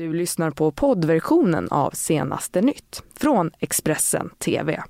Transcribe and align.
Du 0.00 0.12
lyssnar 0.12 0.50
på 0.50 0.70
poddversionen 0.70 1.68
av 1.70 1.90
Senaste 1.90 2.60
nytt 2.60 3.02
från 3.16 3.50
Expressen 3.58 4.30
TV. 4.38 4.82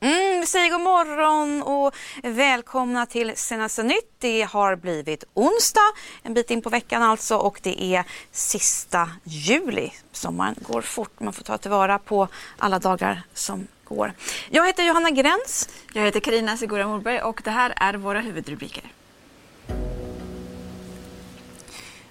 Mm, 0.00 0.40
vi 0.40 0.46
säger 0.46 0.70
god 0.70 0.80
morgon 0.80 1.62
och 1.62 1.94
välkomna 2.22 3.06
till 3.06 3.32
Senaste 3.36 3.82
nytt. 3.82 4.10
Det 4.18 4.42
har 4.42 4.76
blivit 4.76 5.24
onsdag, 5.34 5.92
en 6.22 6.34
bit 6.34 6.50
in 6.50 6.62
på 6.62 6.70
veckan 6.70 7.02
alltså 7.02 7.36
och 7.36 7.60
det 7.62 7.84
är 7.84 8.04
sista 8.30 9.10
juli. 9.24 9.90
Sommaren 10.12 10.54
går 10.62 10.82
fort, 10.82 11.20
man 11.20 11.32
får 11.32 11.44
ta 11.44 11.58
tillvara 11.58 11.98
på 11.98 12.28
alla 12.58 12.78
dagar 12.78 13.22
som 13.34 13.66
går. 13.84 14.12
Jag 14.50 14.66
heter 14.66 14.84
Johanna 14.84 15.10
Gräns. 15.10 15.68
Jag 15.92 16.02
heter 16.02 16.20
Karina 16.20 16.56
Segura 16.56 16.86
Morberg 16.88 17.20
och 17.20 17.40
det 17.44 17.50
här 17.50 17.74
är 17.76 17.94
våra 17.94 18.20
huvudrubriker. 18.20 18.84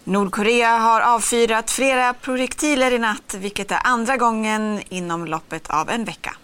Nordkorea 0.07 0.77
har 0.77 1.01
avfyrat 1.01 1.71
flera 1.71 2.13
projektiler 2.13 2.91
i 2.91 2.99
natt, 2.99 3.33
vilket 3.37 3.71
är 3.71 3.79
andra 3.83 4.17
gången 4.17 4.81
inom 4.89 5.25
loppet 5.25 5.69
av 5.69 5.89
en 5.89 6.05
vecka. 6.05 6.35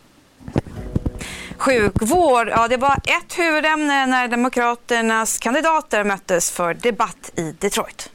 Sjukvård, 1.58 2.48
ja 2.50 2.68
det 2.68 2.78
var 2.78 2.94
ett 2.94 3.38
huvudämne 3.38 4.06
när 4.06 4.28
Demokraternas 4.28 5.38
kandidater 5.38 6.04
möttes 6.04 6.52
för 6.52 6.74
debatt 6.74 7.32
i 7.36 7.56
Detroit. 7.60 8.10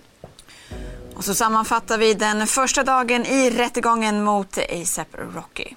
Och 1.16 1.24
så 1.24 1.34
sammanfattar 1.34 1.98
vi 1.98 2.14
den 2.14 2.46
första 2.46 2.82
dagen 2.82 3.26
i 3.26 3.50
rättegången 3.50 4.24
mot 4.24 4.58
ASAP 4.58 5.08
Rocky. 5.34 5.74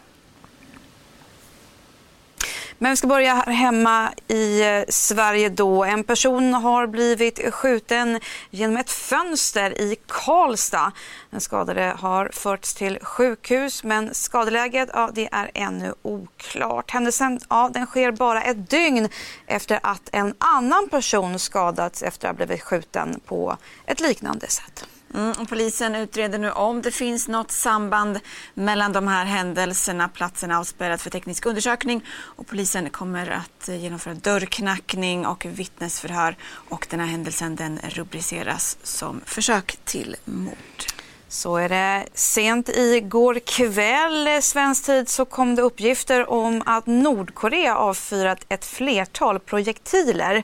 Men 2.82 2.92
vi 2.92 2.98
ska 2.98 3.08
börja 3.08 3.34
här 3.34 3.54
hemma 3.54 4.12
i 4.28 4.62
eh, 4.62 4.84
Sverige 4.90 5.50
då. 5.50 5.84
En 5.84 6.04
person 6.04 6.54
har 6.54 6.88
blivit 6.88 7.54
skjuten 7.54 8.20
genom 8.50 8.78
ett 8.78 8.92
fönster 8.92 9.82
i 9.82 9.96
Karlstad. 10.08 10.92
Den 11.30 11.42
skadade 11.42 11.94
har 11.98 12.30
förts 12.34 12.74
till 12.74 13.00
sjukhus 13.02 13.84
men 13.84 14.14
skadeläget 14.14 14.90
ja, 14.94 15.10
det 15.14 15.30
är 15.32 15.52
ännu 15.54 15.94
oklart. 16.02 16.92
Händelsen 16.92 17.40
ja, 17.50 17.70
den 17.74 17.86
sker 17.86 18.12
bara 18.12 18.44
ett 18.44 18.70
dygn 18.70 19.10
efter 19.48 19.80
att 19.84 20.10
en 20.12 20.34
annan 20.38 20.90
person 20.90 21.40
skadats 21.40 22.04
efter 22.04 22.28
att 22.28 22.38
ha 22.40 22.46
blivit 22.46 22.64
skjuten 22.64 23.20
på 23.26 23.58
ett 23.86 24.00
liknande 24.00 24.48
sätt. 24.48 24.86
Mm, 25.14 25.46
polisen 25.46 25.96
utreder 25.96 26.40
nu 26.40 26.52
om 26.52 26.82
det 26.82 26.92
finns 26.92 27.28
något 27.28 27.52
samband 27.52 28.20
mellan 28.54 28.94
de 28.94 29.08
här 29.08 29.26
händelserna. 29.26 30.10
Platsen 30.10 30.52
är 30.52 30.56
avspärrad 30.56 31.02
för 31.02 31.10
teknisk 31.10 31.46
undersökning 31.46 32.06
och 32.12 32.48
polisen 32.48 32.90
kommer 32.90 33.30
att 33.30 33.68
genomföra 33.68 34.14
dörrknackning 34.14 35.26
och 35.26 35.46
vittnesförhör 35.46 36.36
och 36.46 36.88
den 36.90 37.00
här 37.00 37.08
händelsen 37.08 37.56
den 37.56 37.80
rubriceras 37.90 38.78
som 38.84 39.22
försök 39.26 39.80
till 39.86 40.16
mord. 40.26 40.89
Så 41.32 41.58
är 41.58 41.70
det. 41.70 42.06
Sent 42.14 42.70
igår 42.70 43.40
kväll, 43.40 44.28
eh, 44.28 44.40
svensk 44.40 44.86
tid, 44.86 45.10
så 45.10 45.26
kom 45.26 45.56
det 45.56 45.62
uppgifter 45.62 46.30
om 46.30 46.64
att 46.66 46.86
Nordkorea 46.86 47.76
avfyrat 47.76 48.46
ett 48.50 48.66
flertal 48.66 49.40
projektiler. 49.40 50.44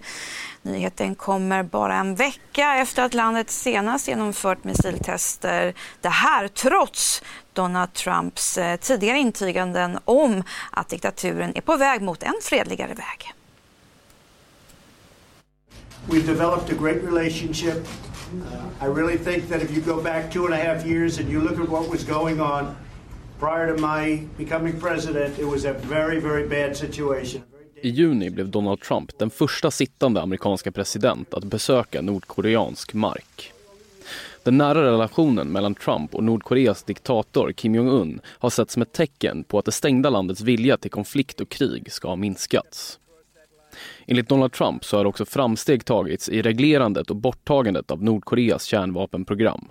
Nyheten 0.62 1.16
kommer 1.16 1.64
bara 1.64 1.96
en 1.96 2.16
vecka 2.16 2.76
efter 2.76 3.04
att 3.04 3.14
landet 3.14 3.52
senast 3.52 4.08
genomfört 4.08 4.64
missiltester. 4.64 5.74
Det 6.02 6.10
här 6.10 6.48
trots 6.48 7.24
Donald 7.54 7.94
Trumps 7.94 8.58
eh, 8.58 8.76
tidigare 8.76 9.18
intyganden 9.18 10.00
om 10.06 10.44
att 10.72 10.90
diktaturen 10.90 11.56
är 11.56 11.62
på 11.62 11.78
väg 11.78 12.02
mot 12.02 12.24
en 12.24 12.36
fredligare 12.42 12.94
väg. 12.94 13.34
We've 16.08 16.28
developed 16.28 16.78
a 16.78 16.82
great 16.82 17.04
relationship. 17.04 17.88
Uh, 18.42 18.86
I 18.86 18.88
really 18.88 19.18
think 19.18 19.50
that 19.50 19.62
if 19.62 19.72
you 19.72 19.82
go 19.82 20.04
back 20.04 20.32
two 20.32 20.46
and 20.46 20.54
a 20.54 20.58
half 20.58 20.86
years 20.86 21.20
and 21.20 21.30
you 21.30 21.42
look 21.42 21.60
at 21.60 21.70
what 21.70 21.90
was 21.90 22.04
going 22.04 22.42
on 22.42 22.76
prior 23.40 23.76
to 23.76 23.82
my 23.82 24.28
becoming 24.38 24.80
president, 24.80 25.40
it 25.40 25.46
was 25.46 25.66
a 25.66 25.74
very, 25.74 26.20
very 26.20 26.48
bad 26.48 26.78
situation. 26.78 27.42
I 27.84 27.90
juni 27.90 28.30
blev 28.30 28.50
Donald 28.50 28.82
Trump 28.82 29.18
den 29.18 29.30
första 29.30 29.72
sittande 29.72 30.22
amerikanska 30.22 30.72
president 30.72 31.34
att 31.34 31.44
besöka 31.44 32.02
nordkoreansk 32.02 32.94
mark. 32.94 33.52
Den 34.44 34.58
nära 34.58 34.84
relationen 34.84 35.48
mellan 35.48 35.76
Trump 35.76 36.16
och 36.16 36.24
Nordkoreas 36.24 36.84
diktator 36.84 37.52
Kim 37.52 37.76
Jong-Un 37.76 38.20
har 38.26 38.50
setts 38.50 38.74
som 38.74 38.82
ett 38.82 38.94
tecken 38.94 39.44
på 39.44 39.60
att 39.60 39.66
det 39.66 39.72
stängda 39.72 40.10
landets 40.10 40.42
vilja 40.42 40.78
till 40.78 40.92
konflikt 40.92 41.42
och 41.42 41.50
krig 41.50 41.92
ska 41.92 42.08
ha 42.08 42.16
minskats. 42.16 43.00
Enligt 44.06 44.30
Donald 44.30 44.52
Trump 44.52 44.86
så 44.86 44.98
har 44.98 45.06
också 45.06 45.26
framsteg 45.26 45.86
tagits 45.86 46.30
i 46.30 46.42
reglerandet 46.42 47.10
och 47.10 47.16
borttagandet 47.16 47.92
av 47.92 48.04
Nordkoreas 48.04 48.64
kärnvapenprogram. 48.64 49.70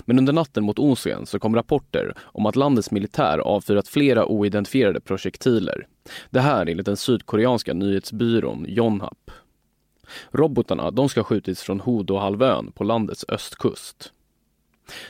Men 0.00 0.18
under 0.18 0.32
natten 0.32 0.64
mot 0.64 0.78
onsdagen 0.78 1.26
så 1.26 1.38
kom 1.38 1.54
rapporter 1.54 2.14
om 2.20 2.46
att 2.46 2.56
landets 2.56 2.90
militär 2.90 3.38
avfyrat 3.38 3.88
flera 3.88 4.26
oidentifierade 4.26 5.00
projektiler. 5.00 5.86
Det 6.30 6.40
här 6.40 6.66
enligt 6.66 6.86
den 6.86 6.96
sydkoreanska 6.96 7.74
nyhetsbyrån 7.74 8.66
Yonhap. 8.68 9.30
Robotarna 10.30 10.90
de 10.90 11.08
ska 11.08 11.20
ha 11.20 11.24
skjutits 11.24 11.62
från 11.62 11.80
Hodo-halvön 11.80 12.72
på 12.72 12.84
landets 12.84 13.24
östkust. 13.28 14.12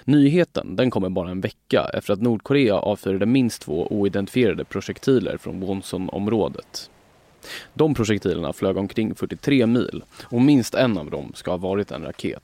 Nyheten 0.05 0.77
den 0.77 0.91
kommer 0.91 1.09
bara 1.09 1.31
en 1.31 1.41
vecka 1.41 1.91
efter 1.95 2.13
att 2.13 2.21
Nordkorea 2.21 2.75
avfyrade 2.75 3.27
minst 3.27 3.63
två 3.63 3.87
oidentifierade 3.87 4.65
projektiler 4.65 5.37
från 5.37 5.61
Wonson-området. 5.61 6.91
De 7.75 7.95
projektilerna 7.95 8.53
flög 8.53 8.77
omkring 8.77 9.15
43 9.15 9.67
mil 9.67 10.05
och 10.23 10.41
minst 10.41 10.75
en 10.75 10.99
av 10.99 11.11
dem 11.11 11.33
ska 11.35 11.51
ha 11.51 11.59
varit 11.59 11.91
en 11.91 12.05
raket. 12.05 12.43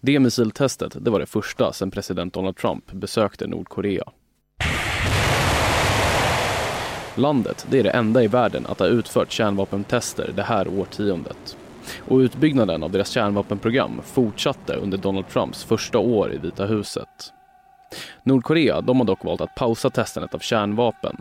Det 0.00 0.18
missiltestet 0.18 0.96
det 1.00 1.10
var 1.10 1.20
det 1.20 1.26
första 1.26 1.72
sedan 1.72 1.90
president 1.90 2.34
Donald 2.34 2.56
Trump 2.56 2.92
besökte 2.92 3.46
Nordkorea. 3.46 4.04
Landet 7.14 7.66
det 7.70 7.78
är 7.78 7.82
det 7.82 7.90
enda 7.90 8.22
i 8.22 8.26
världen 8.26 8.66
att 8.66 8.78
ha 8.78 8.86
utfört 8.86 9.32
kärnvapentester 9.32 10.32
det 10.36 10.42
här 10.42 10.68
årtiondet. 10.68 11.56
Och 11.98 12.18
utbyggnaden 12.18 12.82
av 12.82 12.90
deras 12.90 13.10
kärnvapenprogram 13.10 14.00
fortsatte 14.04 14.74
under 14.74 14.98
Donald 14.98 15.28
Trumps 15.28 15.64
första 15.64 15.98
år 15.98 16.32
i 16.32 16.38
Vita 16.38 16.66
huset. 16.66 17.32
Nordkorea 18.22 18.80
de 18.80 18.98
har 18.98 19.06
dock 19.06 19.24
valt 19.24 19.40
att 19.40 19.54
pausa 19.54 19.90
testandet 19.90 20.34
av 20.34 20.38
kärnvapen. 20.38 21.16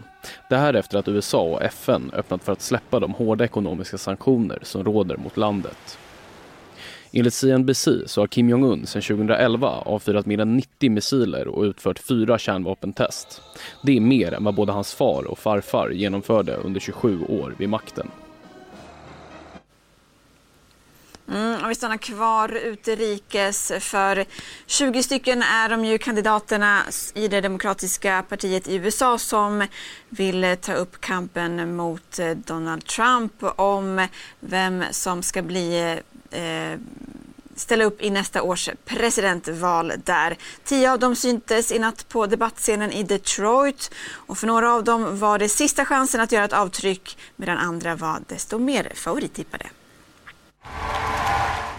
Det 0.49 0.55
här 0.55 0.73
efter 0.73 0.97
att 0.97 1.07
USA 1.07 1.41
och 1.41 1.63
FN 1.63 2.11
öppnat 2.13 2.43
för 2.43 2.51
att 2.51 2.61
släppa 2.61 2.99
de 2.99 3.13
hårda 3.13 3.45
ekonomiska 3.45 3.97
sanktioner 3.97 4.59
som 4.61 4.83
råder 4.83 5.17
mot 5.17 5.37
landet. 5.37 5.97
Enligt 7.15 7.33
CNBC 7.33 7.87
så 8.05 8.21
har 8.21 8.27
Kim 8.27 8.49
Jong-Un 8.49 8.85
sedan 8.85 9.01
2011 9.01 9.67
avfyrat 9.69 10.25
mer 10.25 10.39
än 10.39 10.57
90 10.57 10.91
missiler 10.91 11.47
och 11.47 11.63
utfört 11.63 11.99
fyra 11.99 12.37
kärnvapentest. 12.37 13.41
Det 13.83 13.97
är 13.97 14.01
mer 14.01 14.33
än 14.33 14.43
vad 14.43 14.55
både 14.55 14.71
hans 14.71 14.93
far 14.93 15.27
och 15.27 15.39
farfar 15.39 15.89
genomförde 15.89 16.55
under 16.55 16.79
27 16.79 17.25
år 17.25 17.55
vid 17.57 17.69
makten. 17.69 18.07
Mm, 21.29 21.67
vi 21.67 21.75
stannar 21.75 21.97
kvar 21.97 22.49
utrikes 22.49 23.71
för 23.79 24.25
20 24.65 25.03
stycken 25.03 25.41
är 25.41 25.69
de 25.69 25.85
ju 25.85 25.97
kandidaterna 25.97 26.83
i 27.13 27.27
det 27.27 27.41
demokratiska 27.41 28.25
partiet 28.29 28.67
i 28.67 28.75
USA 28.75 29.17
som 29.17 29.67
vill 30.09 30.57
ta 30.61 30.73
upp 30.73 31.01
kampen 31.01 31.75
mot 31.75 32.19
eh, 32.19 32.31
Donald 32.31 32.85
Trump 32.85 33.33
om 33.55 34.07
vem 34.39 34.83
som 34.91 35.23
ska 35.23 35.41
bli 35.41 35.99
eh, 36.31 36.79
ställa 37.55 37.83
upp 37.83 38.01
i 38.01 38.09
nästa 38.09 38.41
års 38.41 38.69
presidentval 38.85 39.93
där. 40.03 40.37
Tio 40.63 40.91
av 40.91 40.99
dem 40.99 41.15
syntes 41.15 41.71
i 41.71 41.79
natt 41.79 42.09
på 42.09 42.25
debattscenen 42.25 42.91
i 42.91 43.03
Detroit 43.03 43.91
och 44.11 44.37
för 44.37 44.47
några 44.47 44.73
av 44.73 44.83
dem 44.83 45.19
var 45.19 45.39
det 45.39 45.49
sista 45.49 45.85
chansen 45.85 46.21
att 46.21 46.31
göra 46.31 46.45
ett 46.45 46.53
avtryck 46.53 47.17
medan 47.35 47.57
andra 47.57 47.95
var 47.95 48.21
desto 48.27 48.59
mer 48.59 48.91
favorittippade. 48.95 49.65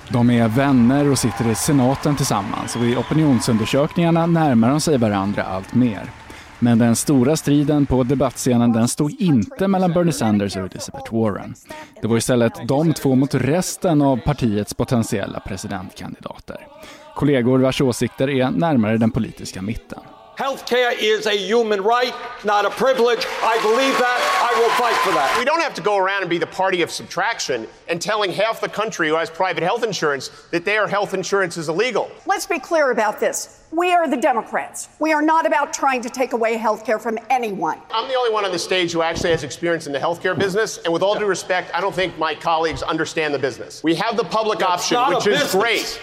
De 0.08 0.30
är 0.30 0.48
vänner 0.48 1.10
och 1.10 1.18
sitter 1.18 1.50
i 1.50 1.54
senaten 1.54 2.16
tillsammans 2.16 2.76
och 2.76 2.84
i 2.84 2.96
opinionsundersökningarna 2.96 4.26
närmar 4.26 4.70
de 4.70 4.80
sig 4.80 4.98
varandra 4.98 5.42
allt 5.42 5.74
mer. 5.74 6.10
Men 6.58 6.78
den 6.78 6.96
stora 6.96 7.36
striden 7.36 7.86
på 7.86 8.02
debattscenen 8.02 8.72
den 8.72 8.88
stod 8.88 9.20
inte 9.20 9.68
mellan 9.68 9.92
Bernie 9.92 10.12
Sanders 10.12 10.56
och 10.56 10.62
Elizabeth 10.62 11.14
Warren. 11.14 11.54
Det 12.02 12.08
var 12.08 12.16
istället 12.16 12.68
de 12.68 12.92
två 12.92 13.14
mot 13.14 13.34
resten 13.34 14.02
av 14.02 14.16
partiets 14.16 14.74
potentiella 14.74 15.40
presidentkandidater. 15.40 16.66
Kollegor 17.14 17.58
vars 17.58 17.80
åsikter 17.80 18.30
är 18.30 18.50
närmare 18.50 18.98
den 18.98 19.10
politiska 19.10 19.62
mitten. 19.62 20.00
Healthcare 20.38 20.92
is 21.00 21.26
a 21.26 21.36
human 21.36 21.80
right, 21.80 22.12
not 22.44 22.64
a 22.64 22.70
privilege. 22.70 23.24
I 23.40 23.56
believe 23.62 23.96
that. 23.98 24.50
I 24.52 24.58
will 24.60 24.70
fight 24.70 24.96
for 25.04 25.12
that. 25.12 25.32
We 25.38 25.44
don't 25.44 25.60
have 25.60 25.74
to 25.74 25.80
go 25.80 25.96
around 25.96 26.22
and 26.22 26.30
be 26.30 26.38
the 26.38 26.46
party 26.46 26.82
of 26.82 26.90
subtraction 26.90 27.68
and 27.88 28.02
telling 28.02 28.32
half 28.32 28.60
the 28.60 28.68
country 28.68 29.08
who 29.08 29.14
has 29.14 29.30
private 29.30 29.62
health 29.62 29.84
insurance 29.84 30.30
that 30.50 30.64
their 30.64 30.88
health 30.88 31.14
insurance 31.14 31.56
is 31.56 31.68
illegal. 31.68 32.10
Let's 32.26 32.46
be 32.46 32.58
clear 32.58 32.90
about 32.90 33.20
this. 33.20 33.60
We 33.70 33.92
are 33.92 34.08
the 34.10 34.16
Democrats. 34.16 34.88
We 34.98 35.12
are 35.12 35.22
not 35.22 35.46
about 35.46 35.72
trying 35.72 36.02
to 36.02 36.10
take 36.10 36.32
away 36.32 36.56
health 36.56 36.84
care 36.84 36.98
from 36.98 37.16
anyone. 37.30 37.78
I'm 37.92 38.08
the 38.08 38.14
only 38.16 38.32
one 38.32 38.44
on 38.44 38.50
the 38.50 38.58
stage 38.58 38.92
who 38.92 39.02
actually 39.02 39.30
has 39.30 39.44
experience 39.44 39.86
in 39.86 39.92
the 39.92 40.00
healthcare 40.00 40.36
business, 40.36 40.78
and 40.78 40.92
with 40.92 41.02
all 41.02 41.16
due 41.16 41.26
respect, 41.26 41.70
I 41.72 41.80
don't 41.80 41.94
think 41.94 42.18
my 42.18 42.34
colleagues 42.34 42.82
understand 42.82 43.32
the 43.34 43.38
business. 43.38 43.84
We 43.84 43.94
have 43.96 44.16
the 44.16 44.24
public 44.24 44.58
That's 44.58 44.90
option, 44.92 45.14
which 45.14 45.26
is 45.28 45.42
business. 45.42 45.62
great. 45.62 46.00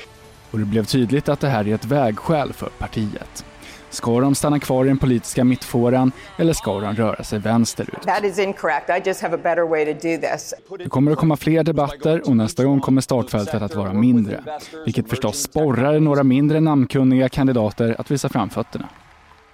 och 0.52 0.60
det 0.60 0.66
blev 0.66 0.86
tydligt 0.86 1.30
att 1.30 1.40
det 1.40 1.48
här 1.50 1.68
är 1.68 1.76
ett 1.76 1.86
vägskäl 1.86 2.54
för 2.54 2.70
partiet. 2.80 3.46
Ska 3.92 4.20
de 4.20 4.36
stanna 4.36 4.60
kvar 4.60 4.86
i 4.86 4.88
den 4.88 4.98
politiska 4.98 5.44
mittfåran 5.44 6.12
eller 6.38 6.54
ska 6.54 6.80
de 6.80 6.96
röra 6.96 7.24
sig 7.24 7.40
vänsterut? 7.40 8.02
That 8.02 8.24
is 8.24 8.40
incorrect. 8.40 8.90
I 8.90 9.10
just 9.10 9.22
have 9.22 9.36
a 9.36 9.40
better 9.44 9.68
way 9.70 9.86
to 9.86 9.92
do 9.92 10.18
this. 10.18 10.54
Det 10.78 10.90
kommer 10.90 11.12
att 11.12 11.18
komma 11.18 11.38
fler 11.38 11.64
debatter 11.64 12.30
och 12.30 12.36
nästa 12.36 12.64
gång 12.64 12.80
kommer 12.80 13.02
startfältet 13.02 13.62
att 13.62 13.76
vara 13.76 13.94
mindre. 13.94 14.44
Vilket 14.86 15.10
förstås 15.10 15.42
sporrar 15.42 16.00
några 16.00 16.24
mindre 16.24 16.60
namnkunniga 16.60 17.30
kandidater 17.30 17.96
att 18.00 18.12
visa 18.12 18.30
framfötterna. 18.30 18.90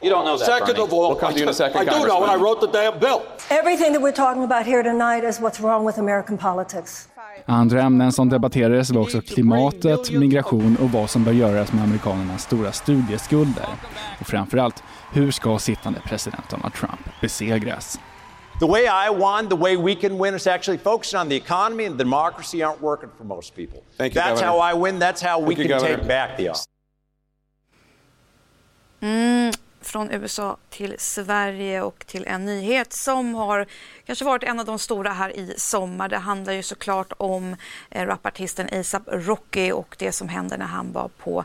You 0.02 0.10
don't 0.12 0.26
know 0.26 0.38
that, 0.38 0.46
Second 0.46 0.68
Bernie. 0.76 0.84
of 0.84 0.94
all, 0.94 1.10
What 1.10 1.20
comes 1.20 1.36
I, 1.36 1.38
you 1.38 1.44
in 1.44 1.50
a 1.50 1.54
second, 1.54 1.82
I 1.82 1.86
do 1.86 2.06
know, 2.08 2.22
and 2.24 2.32
I 2.32 2.36
wrote 2.36 2.62
the 2.62 2.68
damn 2.68 3.00
bill. 3.00 3.22
Everything 3.50 3.94
that 3.94 4.02
we're 4.02 4.12
talking 4.16 4.44
about 4.44 4.66
here 4.66 4.84
tonight 4.84 5.24
is 5.24 5.40
what's 5.40 5.60
wrong 5.60 5.86
with 5.88 5.98
American 6.00 6.38
politics. 6.38 7.08
Andra 7.46 7.82
ämnen 7.82 8.12
som 8.12 8.30
debatterades 8.30 8.90
var 8.92 9.02
också 9.02 9.22
klimatet, 9.22 10.12
migration 10.12 10.78
och 10.82 10.92
vad 10.92 11.10
som 11.10 11.24
bör 11.24 11.32
göras 11.32 11.72
med 11.74 11.84
amerikanernas 11.84 12.44
stora 12.44 12.72
studieskulder. 12.72 13.66
Och 14.22 14.28
framförallt, 14.28 14.84
hur 15.14 15.32
ska 15.32 15.60
sittande 15.60 16.00
president 16.06 16.50
Donald 16.50 16.74
Trump 16.74 17.00
besegras? 17.22 18.00
The 18.60 18.68
way 18.68 18.84
I 18.86 19.10
won, 19.10 19.50
the 19.50 19.56
way 19.56 19.78
we 19.78 19.96
can 19.96 20.24
win 20.24 20.36
is 20.36 20.48
actually 20.48 20.78
focusing 20.80 21.20
on 21.20 21.30
the 21.30 21.36
economy 21.36 21.86
and 21.88 21.98
democracy 21.98 22.58
aren't 22.64 22.82
working 22.82 23.10
for 23.18 23.24
most 23.24 23.56
people. 23.56 23.80
Thank 23.98 24.16
you, 24.16 24.22
that's 24.22 24.42
Governor. 24.42 24.60
how 24.62 24.72
I 24.72 24.92
win. 24.92 25.00
That's 25.00 25.22
how 25.24 25.40
we 25.40 25.56
Thank 25.56 25.58
you, 25.58 25.64
can 25.76 25.80
Governor. 25.80 25.98
take 25.98 26.08
back 26.08 26.38
the 26.38 26.50
office. 26.50 26.68
Från 29.98 30.12
USA 30.12 30.58
till 30.70 30.96
Sverige 30.98 31.82
och 31.82 32.06
till 32.08 32.26
en 32.28 32.46
nyhet 32.46 32.94
som 32.94 33.36
har 33.36 33.66
kanske 34.06 34.26
varit 34.26 34.44
en 34.44 34.60
av 34.60 34.66
de 34.66 34.80
stora 34.80 35.12
här 35.12 35.38
i 35.38 35.54
sommar. 35.58 36.10
Det 36.10 36.18
handlar 36.18 36.54
ju 36.54 36.64
såklart 36.64 37.14
om 37.18 37.56
eh, 37.90 38.06
rapartisten 38.06 38.80
ASAP 38.80 39.04
Rocky 39.08 39.72
och 39.72 39.96
det 40.00 40.12
som 40.12 40.30
hände 40.30 40.58
när 40.58 40.66
han 40.66 40.92
var 40.92 41.08
på 41.08 41.44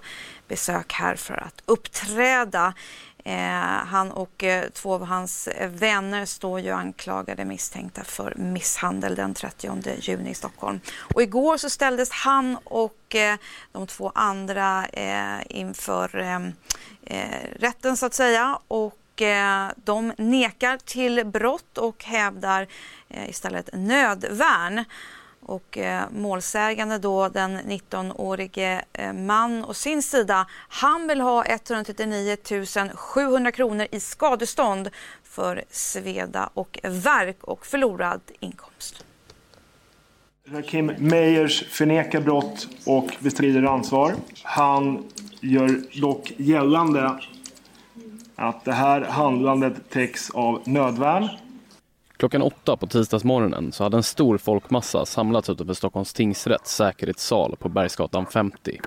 besök 0.48 0.92
här 0.92 1.16
för 1.16 1.34
att 1.34 1.62
uppträda. 1.66 2.74
Eh, 3.24 3.84
han 3.86 4.10
och 4.10 4.44
eh, 4.44 4.68
två 4.70 4.94
av 4.94 5.04
hans 5.04 5.48
vänner 5.68 6.24
står 6.26 6.60
ju 6.60 6.70
anklagade 6.70 7.44
misstänkta 7.44 8.04
för 8.04 8.34
misshandel 8.36 9.14
den 9.14 9.34
30 9.34 9.82
juni 10.00 10.30
i 10.30 10.34
Stockholm. 10.34 10.80
Och 11.14 11.22
igår 11.22 11.56
så 11.56 11.70
ställdes 11.70 12.10
han 12.10 12.58
och 12.64 13.14
eh, 13.14 13.36
de 13.72 13.86
två 13.86 14.12
andra 14.14 14.86
inför 15.48 16.08
rätten 17.58 17.96
så 17.96 18.06
att 18.06 18.14
säga 18.14 18.58
och 18.68 18.98
de 19.76 20.12
nekar 20.18 20.78
till 20.84 21.26
brott 21.26 21.78
och 21.78 22.04
hävdar 22.04 22.66
istället 23.28 23.70
nödvärn. 23.72 24.84
Och 25.42 25.78
eh, 25.78 26.04
målsägande 26.10 26.98
då, 26.98 27.28
den 27.28 27.58
19-årige 27.58 28.84
eh, 28.92 29.12
man 29.12 29.64
och 29.64 29.76
sin 29.76 30.02
sida, 30.02 30.46
han 30.68 31.08
vill 31.08 31.20
ha 31.20 31.44
139 31.44 32.36
700 32.94 33.52
kronor 33.52 33.86
i 33.90 34.00
skadestånd 34.00 34.90
för 35.24 35.64
sveda 35.70 36.50
och 36.54 36.78
verk 36.82 37.44
och 37.44 37.66
förlorad 37.66 38.20
inkomst. 38.40 39.04
Rakim 40.44 40.92
Meyers 40.98 41.64
förnekar 41.68 42.20
brott 42.20 42.68
och 42.86 43.16
bestrider 43.18 43.62
ansvar. 43.62 44.14
Han 44.42 45.04
gör 45.40 46.00
dock 46.00 46.32
gällande 46.36 47.18
att 48.36 48.64
det 48.64 48.72
här 48.72 49.00
handlandet 49.00 49.90
täcks 49.90 50.30
av 50.30 50.62
nödvärn. 50.64 51.28
Klockan 52.22 52.42
åtta 52.42 52.76
på 52.76 52.86
tisdagsmorgonen 52.86 53.72
så 53.72 53.82
hade 53.84 53.96
en 53.96 54.02
stor 54.02 54.38
folkmassa 54.38 55.06
samlats 55.06 55.50
utanför 55.50 55.74
Stockholms 55.74 56.12
tingsrätts 56.12 56.76
säkerhetssal 56.76 57.56
på 57.56 57.68
Bergsgatan 57.68 58.26
50. 58.26 58.80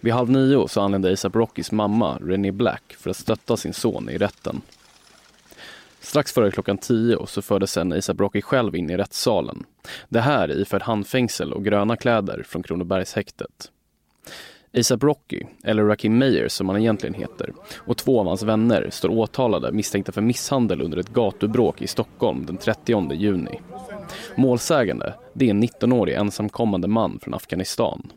Vid 0.00 0.12
halv 0.12 0.30
nio 0.30 0.68
så 0.68 0.80
anlände 0.80 1.12
ASAP 1.12 1.36
Rockys 1.36 1.72
mamma, 1.72 2.18
Renée 2.20 2.52
Black, 2.52 2.96
för 2.98 3.10
att 3.10 3.16
stötta 3.16 3.56
sin 3.56 3.74
son 3.74 4.10
i 4.10 4.18
rätten. 4.18 4.60
Strax 6.00 6.32
före 6.32 6.50
klockan 6.50 6.78
tio 6.78 7.26
så 7.26 7.42
fördes 7.42 7.72
sen 7.72 7.92
ASAP 7.92 8.20
Rocky 8.20 8.42
själv 8.42 8.76
in 8.76 8.90
i 8.90 8.96
rättssalen. 8.96 9.64
Det 10.08 10.20
här 10.20 10.60
iförd 10.60 10.82
handfängsel 10.82 11.52
och 11.52 11.64
gröna 11.64 11.96
kläder 11.96 12.42
från 12.42 12.62
Kronobergshäktet. 12.62 13.70
ASAP 14.74 15.02
Rocky, 15.02 15.42
eller 15.64 15.84
Rakim 15.84 16.18
Meyer 16.18 16.48
som 16.48 16.68
han 16.68 16.78
egentligen 16.78 17.14
heter, 17.14 17.52
och 17.76 17.96
två 17.96 18.20
av 18.20 18.26
hans 18.26 18.42
vänner 18.42 18.88
står 18.90 19.08
åtalade 19.08 19.72
misstänkta 19.72 20.12
för 20.12 20.20
misshandel 20.20 20.80
under 20.80 20.98
ett 20.98 21.08
gatubråk 21.08 21.82
i 21.82 21.86
Stockholm 21.86 22.46
den 22.46 22.56
30 22.56 23.12
juni. 23.12 23.60
Målsägande, 24.36 25.14
det 25.32 25.46
är 25.46 25.50
en 25.50 25.62
19-årig 25.62 26.14
ensamkommande 26.14 26.88
man 26.88 27.18
från 27.22 27.34
Afghanistan. 27.34 28.12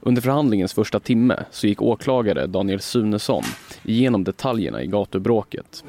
Under 0.00 0.22
förhandlingens 0.22 0.74
första 0.74 1.00
timme 1.00 1.44
så 1.50 1.66
gick 1.66 1.82
åklagare 1.82 2.46
Daniel 2.46 2.80
Sunesson 2.80 3.42
igenom 3.84 4.24
detaljerna 4.24 4.82
i 4.82 4.86
gatubråket. 4.86 5.84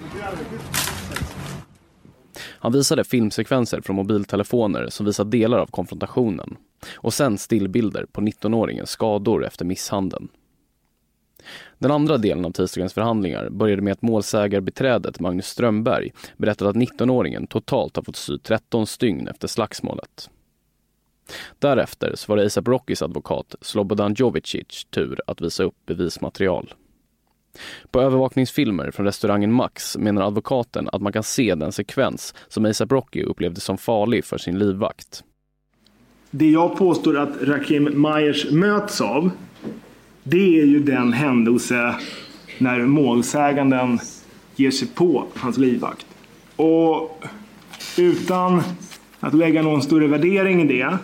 Han 2.41 2.71
visade 2.71 3.03
filmsekvenser 3.03 3.81
från 3.81 3.95
mobiltelefoner 3.95 4.87
som 4.89 5.05
visar 5.05 5.25
delar 5.25 5.57
av 5.57 5.65
konfrontationen 5.65 6.57
och 6.95 7.13
sen 7.13 7.37
stillbilder 7.37 8.05
på 8.11 8.21
19-åringens 8.21 8.85
skador 8.85 9.45
efter 9.45 9.65
misshandeln. 9.65 10.27
Den 11.77 11.91
andra 11.91 12.17
delen 12.17 12.45
av 12.45 12.51
tisdagens 12.51 12.93
förhandlingar 12.93 13.49
började 13.49 13.81
med 13.81 13.93
att 13.93 14.01
målsägarbiträdet 14.01 15.19
Magnus 15.19 15.47
Strömberg 15.47 16.11
berättade 16.37 16.69
att 16.69 16.75
19-åringen 16.75 17.47
totalt 17.47 17.95
har 17.95 18.03
fått 18.03 18.15
sy 18.15 18.37
13 18.37 18.87
stygn 18.87 19.27
efter 19.27 19.47
slagsmålet. 19.47 20.29
Därefter 21.59 22.15
så 22.15 22.31
var 22.31 22.37
det 22.37 22.45
ASAP 22.45 22.67
Rockys 22.67 23.01
advokat 23.01 23.55
Slobodan 23.61 24.13
Jovicic 24.13 24.87
tur 24.89 25.19
att 25.27 25.41
visa 25.41 25.63
upp 25.63 25.75
bevismaterial. 25.85 26.73
På 27.91 28.01
övervakningsfilmer 28.01 28.91
från 28.91 29.05
restaurangen 29.05 29.53
Max 29.53 29.97
menar 29.97 30.21
advokaten 30.21 30.89
att 30.91 31.01
man 31.01 31.13
kan 31.13 31.23
se 31.23 31.55
den 31.55 31.71
sekvens 31.71 32.33
som 32.47 32.65
ASAP 32.65 32.91
Rocky 32.91 33.23
upplevde 33.23 33.61
som 33.61 33.77
farlig 33.77 34.25
för 34.25 34.37
sin 34.37 34.59
livvakt. 34.59 35.23
Det 36.37 36.49
jag 36.49 36.77
påstår 36.77 37.17
att 37.17 37.41
Rakim 37.41 37.83
Meyers 37.83 38.51
möts 38.51 39.01
av 39.01 39.29
det 40.23 40.59
är 40.59 40.65
ju 40.65 40.79
den 40.79 41.13
händelse 41.13 41.95
när 42.57 42.79
målsäganden 42.79 43.99
ger 44.55 44.71
sig 44.71 44.87
på 44.87 45.23
hans 45.35 45.57
livvakt. 45.57 46.05
Och 46.55 47.23
utan 47.97 48.61
att 49.19 49.33
lägga 49.33 49.61
någon 49.61 49.81
större 49.81 50.07
värdering 50.07 50.61
i 50.61 50.67
det 50.67 50.97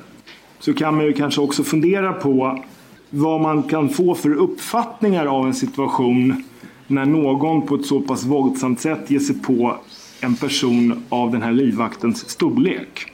så 0.59 0.73
kan 0.73 0.95
man 0.95 1.05
ju 1.05 1.13
kanske 1.13 1.41
också 1.41 1.63
fundera 1.63 2.13
på 2.13 2.63
vad 3.09 3.41
man 3.41 3.63
kan 3.63 3.89
få 3.89 4.15
för 4.15 4.33
uppfattningar 4.33 5.25
av 5.25 5.47
en 5.47 5.53
situation 5.53 6.43
när 6.87 7.05
någon 7.05 7.67
på 7.67 7.75
ett 7.75 7.85
så 7.85 8.01
pass 8.01 8.23
våldsamt 8.23 8.79
sätt 8.79 9.11
ger 9.11 9.19
sig 9.19 9.39
på 9.39 9.77
en 10.21 10.35
person 10.35 11.03
av 11.09 11.31
den 11.31 11.41
här 11.41 11.51
livvaktens 11.51 12.29
storlek. 12.29 13.11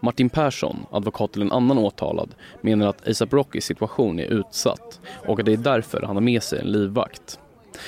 Martin 0.00 0.30
Persson, 0.30 0.76
advokat 0.90 1.32
till 1.32 1.42
en 1.42 1.52
annan 1.52 1.78
åtalad, 1.78 2.34
menar 2.60 2.86
att 2.86 3.08
ASAP 3.08 3.32
Rockys 3.32 3.64
situation 3.64 4.18
är 4.18 4.24
utsatt 4.24 5.00
och 5.26 5.40
att 5.40 5.46
det 5.46 5.52
är 5.52 5.56
därför 5.56 6.02
han 6.02 6.16
har 6.16 6.20
med 6.20 6.42
sig 6.42 6.60
en 6.60 6.72
livvakt. 6.72 7.38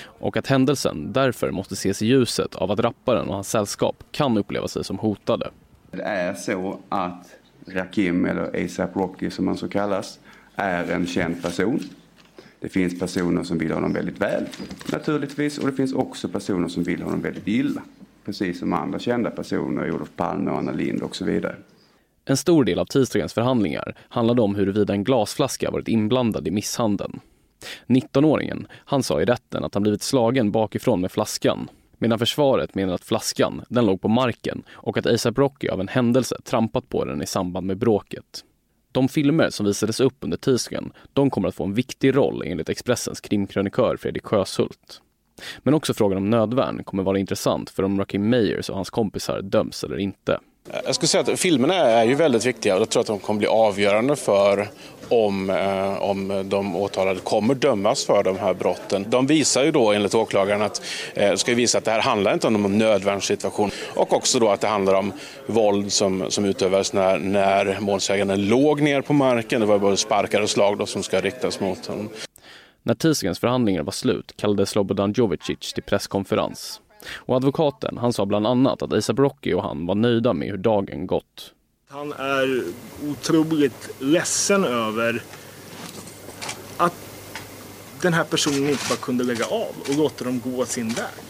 Och 0.05 0.37
att 0.37 0.47
händelsen 0.47 1.13
därför 1.13 1.51
måste 1.51 1.75
ses 1.75 2.03
i 2.03 2.07
ljuset 2.07 2.55
av 2.55 2.71
att 2.71 2.81
rapparen 2.81 3.29
och 3.29 3.35
hans 3.35 3.51
sällskap 3.51 4.05
kan 4.11 4.39
uppleva 4.39 4.69
sig 4.69 4.85
som 4.85 4.99
hotade. 4.99 5.51
Det 5.91 6.03
är 6.03 6.35
så 6.35 6.79
att 6.89 7.27
Rakim, 7.67 8.27
eller 8.27 8.65
ASAP 8.65 8.97
Rocky 8.97 9.31
som 9.31 9.47
han 9.47 9.57
så 9.57 9.69
kallas, 9.69 10.19
är 10.55 10.91
en 10.91 11.07
känd 11.07 11.43
person. 11.43 11.81
Det 12.61 12.69
finns 12.69 12.99
personer 12.99 13.43
som 13.43 13.59
vill 13.59 13.73
honom 13.73 13.93
väldigt 13.93 14.21
väl, 14.21 14.45
naturligtvis, 14.93 15.59
och 15.59 15.67
det 15.67 15.73
finns 15.73 15.93
också 15.93 16.29
personer 16.29 16.69
som 16.69 16.83
vill 16.83 17.03
honom 17.03 17.21
väldigt 17.21 17.49
illa. 17.49 17.83
Precis 18.25 18.59
som 18.59 18.73
andra 18.73 18.99
kända 18.99 19.31
personer, 19.31 19.91
Olof 19.91 20.09
Palme 20.17 20.51
och 20.51 20.59
Anna 20.59 20.73
Lindh 20.73 21.05
och 21.05 21.17
så 21.17 21.25
vidare. 21.25 21.57
En 22.25 22.37
stor 22.37 22.65
del 22.65 22.79
av 22.79 22.85
tisdagens 22.85 23.33
förhandlingar 23.33 23.97
handlade 24.09 24.43
om 24.43 24.55
huruvida 24.55 24.93
en 24.93 25.05
glasflaska 25.05 25.71
varit 25.71 25.89
inblandad 25.89 26.49
i 26.49 26.51
misshandeln. 26.51 27.21
19-åringen, 27.87 28.67
han 28.73 29.03
sa 29.03 29.21
i 29.21 29.25
rätten 29.25 29.65
att 29.65 29.75
han 29.75 29.83
blivit 29.83 30.03
slagen 30.03 30.53
bakifrån 30.53 31.01
med 31.01 31.13
flaskan. 31.13 31.69
Medan 31.99 32.19
försvaret 32.19 32.75
menar 32.75 32.95
att 32.95 33.05
flaskan, 33.05 33.63
den 33.69 33.87
låg 33.87 34.01
på 34.01 34.09
marken 34.09 34.63
och 34.73 34.99
att 34.99 35.07
ASAP 35.07 35.39
Rocky 35.39 35.69
av 35.69 35.81
en 35.81 35.89
händelse 35.89 36.37
trampat 36.45 36.89
på 36.89 37.05
den 37.05 37.23
i 37.23 37.27
samband 37.27 37.67
med 37.67 37.79
bråket. 37.79 38.45
De 38.93 39.09
filmer 39.09 39.51
som 39.51 39.67
visades 39.67 40.01
upp 40.01 40.17
under 40.21 40.37
tisdagen, 40.37 40.93
de 41.13 41.31
kommer 41.31 41.49
att 41.49 41.55
få 41.55 41.65
en 41.65 41.75
viktig 41.75 42.17
roll 42.17 42.43
enligt 42.47 42.69
Expressens 42.69 43.21
krimkrönikör 43.21 43.97
Fredrik 43.97 44.25
Sjöshult. 44.25 45.03
Men 45.59 45.75
också 45.75 45.95
frågan 45.95 46.19
om 46.19 46.31
nödvärn 46.31 46.85
kommer 46.85 47.03
vara 47.03 47.19
intressant 47.19 47.71
för 47.71 47.83
om 47.83 47.99
Rocky 47.99 48.19
Meyers 48.19 48.69
och 48.69 48.77
hans 48.77 48.91
kompisar 48.91 49.43
döms 49.43 49.85
eller 49.85 49.99
inte. 49.99 50.39
Jag 50.85 50.95
skulle 50.95 51.09
säga 51.09 51.33
att 51.33 51.41
filmerna 51.41 51.75
är 51.75 52.05
ju 52.05 52.15
väldigt 52.15 52.47
viktiga 52.47 52.75
och 52.75 52.81
jag 52.81 52.89
tror 52.89 53.01
att 53.01 53.07
de 53.07 53.19
kommer 53.19 53.39
bli 53.39 53.47
avgörande 53.47 54.17
för 54.17 54.69
om, 55.09 55.51
eh, 55.51 56.03
om 56.03 56.49
de 56.49 56.77
åtalade 56.77 57.21
kommer 57.21 57.55
dömas 57.55 58.05
för 58.05 58.23
de 58.23 58.39
här 58.39 58.55
brotten. 58.55 59.07
De 59.09 59.27
visar 59.27 59.65
ju 59.65 59.71
då 59.71 59.93
enligt 59.93 60.15
åklagaren 60.15 60.63
att, 60.63 60.83
eh, 61.15 61.35
ska 61.35 61.55
visa 61.55 61.79
att 61.79 61.85
det 61.85 61.91
här 61.91 62.01
handlar 62.01 62.35
inte 62.35 62.47
om 62.47 62.53
någon 62.53 62.79
nödvärnssituation 62.79 63.71
och 63.95 64.13
också 64.13 64.39
då 64.39 64.49
att 64.49 64.61
det 64.61 64.69
handlar 64.69 64.95
om 64.95 65.13
våld 65.47 65.93
som, 65.93 66.31
som 66.31 66.45
utövades 66.45 66.93
när, 66.93 67.19
när 67.19 67.81
målsäganden 67.81 68.49
låg 68.49 68.81
ner 68.81 69.01
på 69.01 69.13
marken. 69.13 69.61
Det 69.61 69.67
var 69.67 69.79
både 69.79 69.97
sparkar 69.97 70.41
och 70.41 70.51
slag 70.51 70.79
då 70.79 70.87
som 70.87 71.03
ska 71.03 71.21
riktas 71.21 71.61
mot 71.61 71.87
honom. 71.87 72.09
När 72.83 72.95
tisdagens 72.95 73.39
förhandlingar 73.39 73.83
var 73.83 73.93
slut 73.93 74.33
kallade 74.37 74.67
Slobodan 74.67 75.13
Jovicic 75.17 75.73
till 75.73 75.83
presskonferens. 75.83 76.81
Och 77.11 77.37
advokaten 77.37 77.99
han 77.99 78.13
sa 78.13 78.27
bland 78.27 78.47
annat 78.47 78.83
att 78.83 78.93
ASAP 78.93 79.19
Rocky 79.19 79.53
och 79.53 79.63
han 79.63 79.87
var 79.87 79.95
nöjda 79.95 80.33
med 80.33 80.49
hur 80.49 80.57
dagen 80.57 81.07
gått. 81.07 81.53
Han 81.89 82.13
är 82.13 82.65
otroligt 83.11 83.91
ledsen 83.99 84.65
över 84.65 85.23
att 86.77 86.95
den 88.03 88.13
här 88.13 88.25
personen 88.25 88.69
inte 88.69 88.85
bara 88.89 88.97
kunde 88.97 89.25
lägga 89.25 89.45
av 89.45 89.75
och 89.89 89.97
låta 89.97 90.25
dem 90.25 90.41
gå 90.45 90.65
sin 90.65 90.89
väg. 90.89 91.25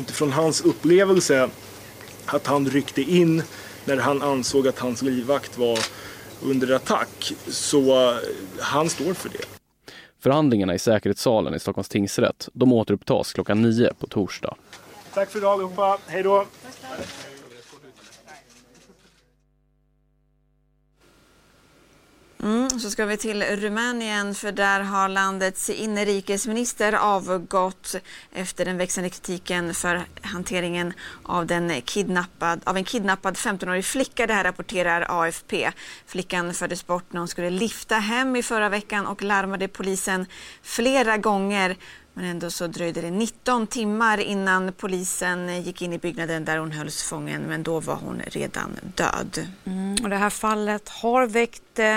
Utifrån 0.00 0.32
hans 0.32 0.60
upplevelse 0.60 1.48
att 2.26 2.46
han 2.46 2.66
ryckte 2.66 3.02
in 3.02 3.42
när 3.84 3.96
han 3.96 4.22
ansåg 4.22 4.68
att 4.68 4.78
hans 4.78 5.02
livvakt 5.02 5.58
var 5.58 5.78
under 6.42 6.74
attack. 6.74 7.32
Så 7.48 8.14
han 8.60 8.88
står 8.88 9.14
för 9.14 9.28
det. 9.28 9.44
Förhandlingarna 10.20 10.74
i 10.74 10.78
säkerhetssalen 10.78 11.54
i 11.54 11.58
Stockholms 11.58 11.88
tingsrätt 11.88 12.48
de 12.52 12.72
återupptas 12.72 13.32
klockan 13.32 13.62
nio 13.62 13.92
på 13.98 14.06
torsdag. 14.06 14.54
Tack 15.14 15.30
för 15.30 15.38
idag 15.38 15.52
allihopa. 15.52 15.98
Hej 16.06 16.22
då! 16.22 16.46
Mm, 22.42 22.70
så 22.70 22.90
ska 22.90 23.06
vi 23.06 23.16
till 23.16 23.42
Rumänien 23.42 24.34
för 24.34 24.52
där 24.52 24.80
har 24.80 25.08
landets 25.08 25.70
inrikesminister 25.70 26.92
avgått 26.92 27.94
efter 28.32 28.64
den 28.64 28.76
växande 28.76 29.10
kritiken 29.10 29.74
för 29.74 30.02
hanteringen 30.22 30.92
av, 31.22 31.46
den 31.46 31.82
kidnappad, 31.82 32.60
av 32.64 32.76
en 32.76 32.84
kidnappad 32.84 33.34
15-årig 33.34 33.84
flicka. 33.84 34.26
Det 34.26 34.34
här 34.34 34.44
rapporterar 34.44 35.06
AFP. 35.08 35.70
Flickan 36.06 36.54
fördes 36.54 36.86
bort 36.86 37.12
när 37.12 37.18
hon 37.18 37.28
skulle 37.28 37.50
lifta 37.50 37.94
hem 37.94 38.36
i 38.36 38.42
förra 38.42 38.68
veckan 38.68 39.06
och 39.06 39.22
larmade 39.22 39.68
polisen 39.68 40.26
flera 40.62 41.16
gånger. 41.16 41.76
Men 42.14 42.24
ändå 42.24 42.50
så 42.50 42.66
dröjde 42.66 43.00
det 43.00 43.10
19 43.10 43.66
timmar 43.66 44.18
innan 44.18 44.72
polisen 44.72 45.62
gick 45.62 45.82
in 45.82 45.92
i 45.92 45.98
byggnaden 45.98 46.44
där 46.44 46.58
hon 46.58 46.72
hölls 46.72 47.02
fången. 47.02 47.42
Men 47.42 47.62
då 47.62 47.80
var 47.80 47.94
hon 47.94 48.20
redan 48.26 48.76
död. 48.94 49.46
Mm, 49.64 49.96
och 50.02 50.08
det 50.08 50.16
här 50.16 50.30
fallet 50.30 50.88
har 50.88 51.26
väckt 51.26 51.78
eh, 51.78 51.96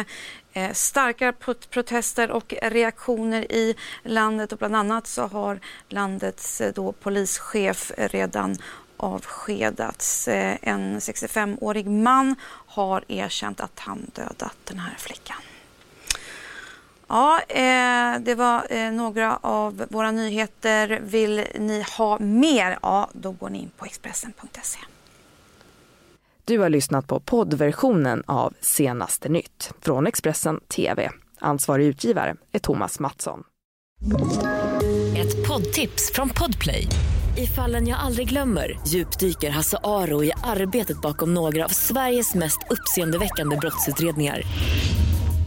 eh 0.54 0.74
starka 0.74 1.34
protester 1.70 2.32
och 2.32 2.54
reaktioner 2.62 3.52
i 3.52 3.76
landet 4.04 4.52
och 4.52 4.58
bland 4.58 4.76
annat 4.76 5.08
så 5.08 5.28
har 5.28 5.60
landets 5.90 6.62
eh, 6.62 6.74
då 6.74 6.92
polischef 6.92 7.92
redan 7.98 8.58
avskedats. 8.98 10.28
Eh, 10.28 10.58
en 10.62 11.00
65-årig 11.00 11.88
man 11.88 12.36
har 12.68 13.04
erkänt 13.08 13.60
att 13.60 13.80
han 13.80 14.12
dödat 14.14 14.58
den 14.64 14.80
här 14.80 14.96
flickan. 14.98 15.42
Ja, 17.08 17.42
eh, 17.48 18.20
det 18.20 18.36
var 18.36 18.68
eh, 18.70 18.92
några 18.92 19.38
av 19.38 19.86
våra 19.90 20.12
nyheter. 20.12 21.00
Vill 21.04 21.44
ni 21.60 21.86
ha 21.98 22.20
mer? 22.20 22.80
Ja, 22.82 23.10
då 23.14 23.32
går 23.32 23.50
ni 23.50 23.60
in 23.60 23.72
på 23.78 23.86
Expressen.se. 23.86 24.80
Du 26.46 26.60
har 26.60 26.70
lyssnat 26.70 27.08
på 27.08 27.20
poddversionen 27.20 28.24
av 28.26 28.54
Senaste 28.62 29.30
nytt 29.30 29.74
från 29.82 30.08
Expressen 30.08 30.60
TV. 30.60 31.10
Ansvarig 31.40 31.86
utgivare 31.86 32.36
är 32.52 32.60
Thomas 32.60 33.00
Mattsson. 33.00 33.44
Ett 35.18 35.48
poddtips 35.48 36.12
från 36.14 36.30
Podplay. 36.30 36.88
I 37.38 37.48
fallen 37.48 37.88
jag 37.88 38.00
aldrig 38.00 38.30
glömmer 38.30 38.80
djupdyker 38.88 39.50
Hasse 39.50 39.78
Aro 39.84 40.24
i 40.24 40.32
arbetet 40.44 41.02
bakom 41.02 41.34
några 41.34 41.66
av 41.66 41.70
Sveriges 41.70 42.36
mest 42.36 42.60
uppseendeväckande 42.70 43.58
brottsutredningar 43.58 44.42